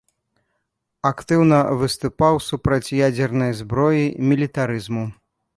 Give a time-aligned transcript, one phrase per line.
[1.09, 5.09] Актыўна выступаў супраць ядзернай зброі, мілітарызму.